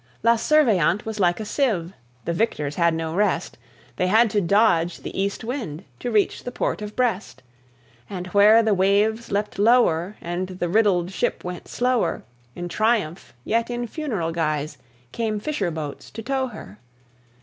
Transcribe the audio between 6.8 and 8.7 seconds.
of Brest. And where